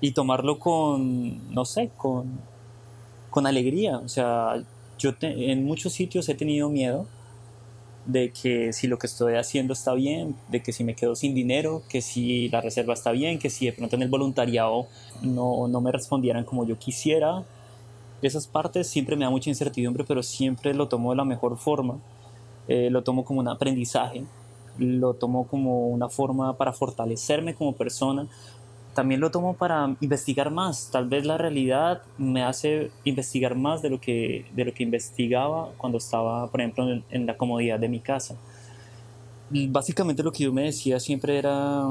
[0.00, 2.26] y tomarlo con, no sé, con,
[3.30, 3.98] con alegría.
[3.98, 4.62] O sea,
[4.98, 7.06] yo en muchos sitios he tenido miedo
[8.06, 11.34] de que si lo que estoy haciendo está bien, de que si me quedo sin
[11.34, 14.86] dinero, que si la reserva está bien, que si de pronto en el voluntariado
[15.22, 17.44] no, no me respondieran como yo quisiera
[18.22, 21.98] esas partes siempre me da mucha incertidumbre, pero siempre lo tomo de la mejor forma.
[22.68, 24.24] Eh, lo tomo como un aprendizaje,
[24.78, 28.28] lo tomo como una forma para fortalecerme como persona.
[28.94, 30.90] También lo tomo para investigar más.
[30.92, 35.70] Tal vez la realidad me hace investigar más de lo que, de lo que investigaba
[35.76, 38.36] cuando estaba, por ejemplo, en, en la comodidad de mi casa.
[39.50, 41.82] Básicamente lo que yo me decía siempre era,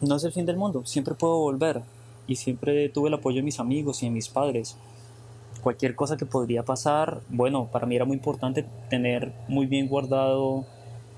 [0.00, 1.82] no es el fin del mundo, siempre puedo volver
[2.26, 4.76] y siempre tuve el apoyo de mis amigos y de mis padres.
[5.62, 10.64] Cualquier cosa que podría pasar, bueno, para mí era muy importante tener muy bien guardado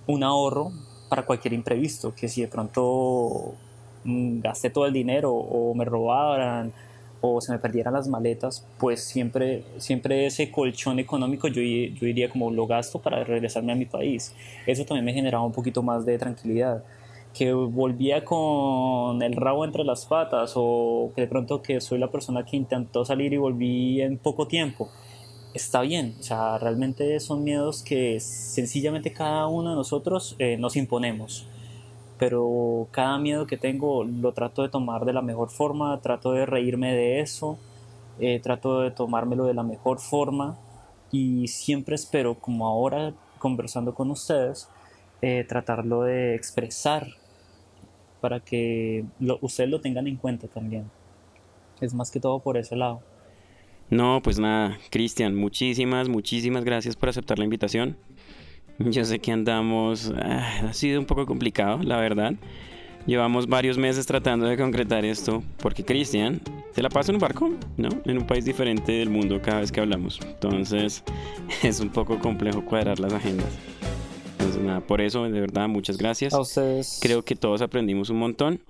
[0.06, 0.70] un ahorro
[1.08, 3.54] para cualquier imprevisto, que si de pronto
[4.04, 6.72] mm, gasté todo el dinero o me robaran
[7.20, 12.28] o se me perdieran las maletas, pues siempre, siempre ese colchón económico yo, yo diría
[12.28, 14.34] como lo gasto para regresarme a mi país.
[14.66, 16.84] Eso también me generaba un poquito más de tranquilidad
[17.36, 22.10] que volvía con el rabo entre las patas o que de pronto que soy la
[22.10, 24.88] persona que intentó salir y volví en poco tiempo,
[25.52, 26.14] está bien.
[26.18, 31.46] O sea, realmente son miedos que sencillamente cada uno de nosotros eh, nos imponemos.
[32.18, 36.46] Pero cada miedo que tengo lo trato de tomar de la mejor forma, trato de
[36.46, 37.58] reírme de eso,
[38.18, 40.56] eh, trato de tomármelo de la mejor forma
[41.12, 44.70] y siempre espero, como ahora conversando con ustedes,
[45.20, 47.08] eh, tratarlo de expresar
[48.26, 50.90] para que lo, ustedes lo tengan en cuenta también.
[51.80, 53.00] Es más que todo por ese lado.
[53.88, 57.96] No, pues nada, Cristian, muchísimas, muchísimas gracias por aceptar la invitación.
[58.80, 62.34] Yo sé que andamos, ah, ha sido un poco complicado, la verdad.
[63.06, 66.40] Llevamos varios meses tratando de concretar esto, porque Cristian
[66.72, 67.90] se la pasa en un barco, ¿no?
[68.06, 70.18] En un país diferente del mundo cada vez que hablamos.
[70.20, 71.04] Entonces
[71.62, 73.56] es un poco complejo cuadrar las agendas
[74.60, 76.34] nada, por eso, de verdad, muchas gracias.
[76.34, 76.98] A ustedes.
[77.02, 78.60] Creo que todos aprendimos un montón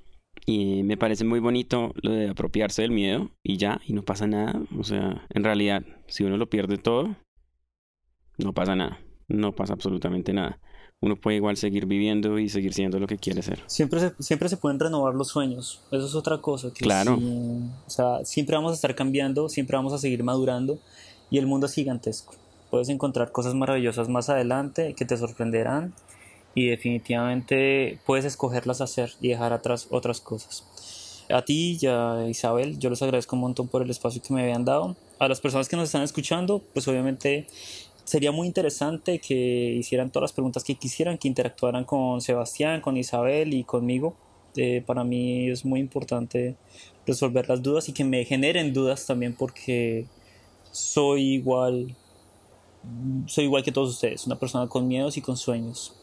[0.45, 4.27] y me parece muy bonito lo de apropiarse del miedo y ya, y no pasa
[4.27, 4.61] nada.
[4.79, 7.17] O sea, en realidad, si uno lo pierde todo,
[8.39, 9.01] no pasa nada.
[9.29, 10.61] No pasa absolutamente nada.
[11.01, 13.63] Uno puede igual seguir viviendo y seguir siendo lo que quiere ser.
[13.67, 15.83] Siempre se, siempre se pueden renovar los sueños.
[15.91, 16.71] Eso es otra cosa.
[16.73, 17.19] claro.
[17.19, 20.79] o sea, siempre vamos a estar cambiando, siempre vamos a seguir madurando
[21.31, 22.35] y el mundo es gigantesco.
[22.71, 25.95] Puedes encontrar cosas maravillosas más adelante que te sorprenderán
[26.55, 31.25] y definitivamente puedes escogerlas hacer y dejar atrás otras cosas.
[31.29, 34.43] A ti y a Isabel, yo les agradezco un montón por el espacio que me
[34.43, 34.97] habían dado.
[35.19, 37.47] A las personas que nos están escuchando, pues obviamente
[38.05, 42.97] sería muy interesante que hicieran todas las preguntas que quisieran, que interactuaran con Sebastián, con
[42.97, 44.17] Isabel y conmigo.
[44.57, 46.57] Eh, para mí es muy importante
[47.07, 50.07] resolver las dudas y que me generen dudas también porque
[50.71, 51.95] soy igual
[53.27, 55.97] soy igual que todos ustedes, una persona con miedos y con sueños.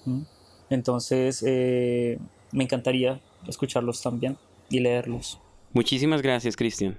[0.69, 2.19] Entonces, eh,
[2.51, 4.37] me encantaría escucharlos también
[4.69, 5.39] y leerlos.
[5.73, 6.97] Muchísimas gracias, Cristian.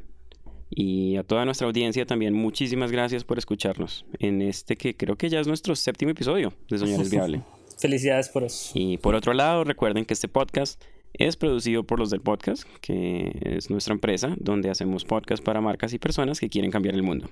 [0.70, 5.29] Y a toda nuestra audiencia también, muchísimas gracias por escucharnos en este que creo que
[5.29, 7.43] ya es nuestro séptimo episodio de Soñar Viable.
[7.79, 8.72] Felicidades por eso.
[8.75, 13.41] Y por otro lado, recuerden que este podcast es producido por los del podcast, que
[13.45, 17.31] es nuestra empresa donde hacemos podcast para marcas y personas que quieren cambiar el mundo.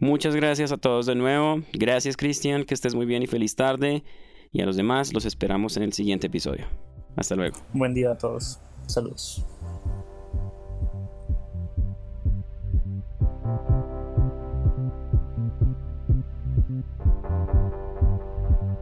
[0.00, 1.60] Muchas gracias a todos de nuevo.
[1.72, 4.04] Gracias Cristian, que estés muy bien y feliz tarde.
[4.52, 6.66] Y a los demás los esperamos en el siguiente episodio.
[7.16, 7.56] Hasta luego.
[7.72, 8.60] Buen día a todos.
[8.86, 9.44] Saludos.